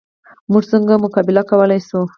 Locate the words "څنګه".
0.71-0.93